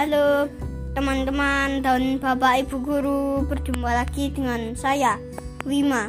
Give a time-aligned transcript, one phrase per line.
[0.00, 0.48] Halo
[0.96, 5.20] teman-teman dan Bapak Ibu Guru Berjumpa lagi dengan saya
[5.68, 6.08] Wima.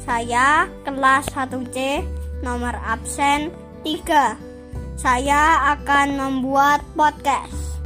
[0.00, 2.00] Saya kelas 1C
[2.40, 3.52] nomor absen
[3.84, 7.76] 3 Saya akan membuat podcast.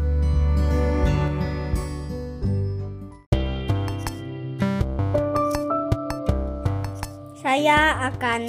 [7.43, 8.41] Saya akan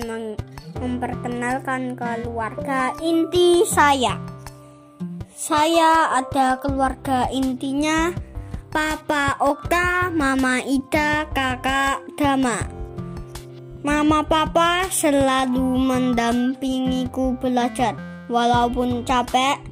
[0.78, 4.29] memperkenalkan keluarga inti saya
[5.40, 8.12] saya ada keluarga intinya
[8.76, 12.68] Papa Okta, Mama Ida, Kakak Dama.
[13.80, 17.96] Mama Papa selalu mendampingiku belajar.
[18.28, 19.64] Walaupun capek,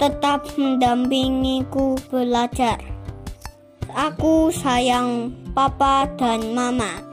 [0.00, 2.80] tetap mendampingiku belajar.
[3.92, 7.11] Aku sayang Papa dan Mama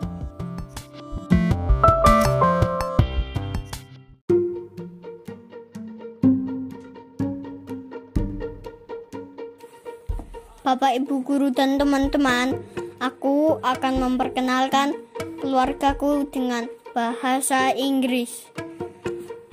[10.59, 12.59] Bapak, Ibu guru dan teman-teman,
[12.99, 14.91] aku akan memperkenalkan
[15.39, 18.43] keluargaku dengan bahasa Inggris.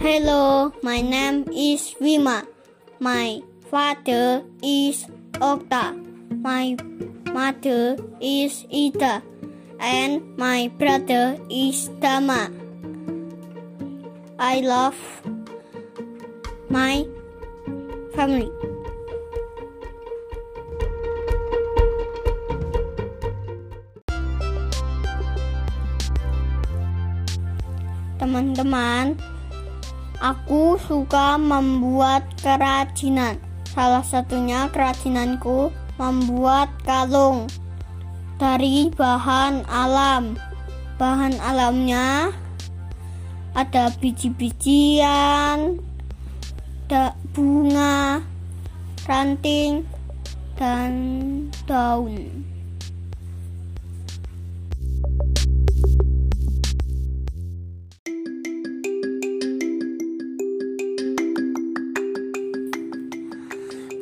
[0.02, 2.42] Hello, my name is Wima.
[2.98, 3.38] My
[3.70, 5.06] father is
[5.38, 5.94] Okta.
[6.42, 6.74] My
[7.30, 9.22] mother is Ida.
[9.78, 12.50] And my brother is Dama.
[14.42, 14.98] I love
[16.66, 17.06] my
[18.10, 18.75] family.
[28.16, 29.12] Teman-teman,
[30.24, 33.36] aku suka membuat kerajinan.
[33.68, 35.68] Salah satunya kerajinanku
[36.00, 37.44] membuat kalung
[38.40, 40.40] dari bahan alam.
[40.96, 42.32] Bahan alamnya
[43.52, 45.76] ada biji-bijian,
[47.36, 48.24] bunga,
[49.04, 49.84] ranting,
[50.56, 50.92] dan
[51.68, 52.55] daun.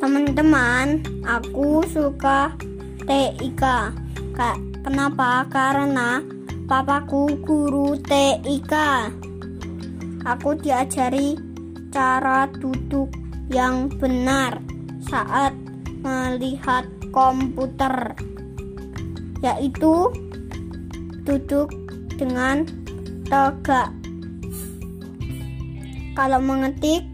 [0.05, 2.53] Teman-teman, aku suka
[3.09, 3.65] TIK.
[4.85, 5.49] Kenapa?
[5.49, 6.21] Karena
[6.69, 8.75] papaku guru TIK.
[10.29, 11.41] Aku diajari
[11.89, 13.17] cara duduk
[13.49, 14.61] yang benar
[15.09, 15.57] saat
[16.05, 18.13] melihat komputer,
[19.41, 20.13] yaitu
[21.25, 21.73] duduk
[22.21, 22.69] dengan
[23.25, 23.89] tegak.
[26.13, 27.09] Kalau mengetik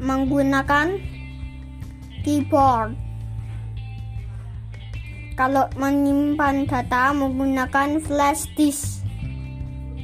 [0.00, 0.96] menggunakan
[2.24, 2.96] keyboard.
[5.36, 9.00] Kalau menyimpan data menggunakan flash disk.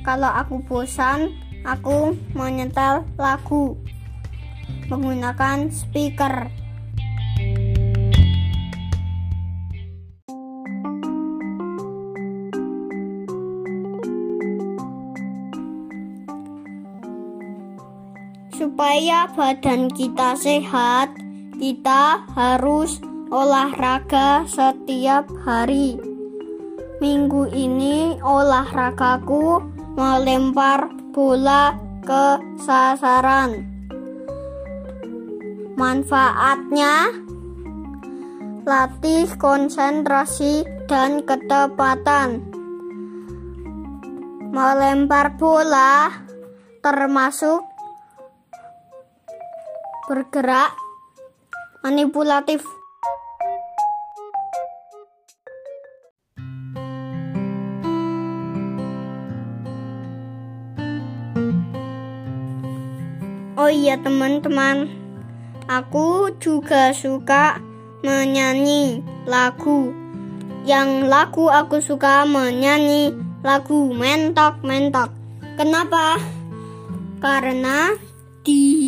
[0.01, 1.35] Kalau aku bosan,
[1.67, 3.77] aku menyetel lagu
[4.87, 6.49] menggunakan speaker.
[18.57, 21.13] Supaya badan kita sehat,
[21.61, 22.97] kita harus
[23.29, 26.01] olahraga setiap hari.
[26.97, 29.61] Minggu ini olahragaku
[29.93, 33.61] melempar bola ke sasaran.
[35.77, 37.13] Manfaatnya
[38.65, 42.41] latih konsentrasi dan ketepatan.
[44.49, 46.09] Melempar bola
[46.81, 47.76] termasuk
[50.07, 50.71] bergerak
[51.83, 52.63] manipulatif.
[63.59, 64.87] Oh iya teman-teman,
[65.67, 67.59] aku juga suka
[68.07, 69.91] menyanyi lagu.
[70.63, 73.11] Yang lagu aku suka menyanyi
[73.43, 75.11] lagu mentok-mentok.
[75.59, 76.15] Kenapa?
[77.19, 77.91] Karena
[78.47, 78.86] di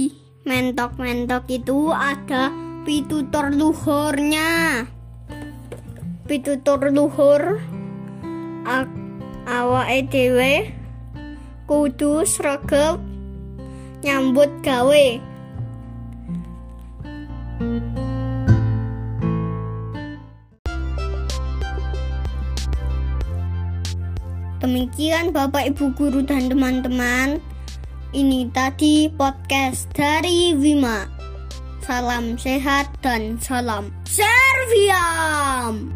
[0.48, 2.48] mentok-mentok itu ada
[2.88, 4.88] pitutur luhurnya.
[6.24, 7.60] Pitutur luhur.
[9.48, 10.72] Awake dhewe
[11.68, 12.96] kudu sregep
[14.04, 15.06] nyambut gawe.
[24.58, 27.40] Demikian Bapak Ibu guru dan teman-teman.
[28.08, 31.04] Ini tadi podcast dari Wima.
[31.84, 35.92] Salam sehat dan salam Serviam.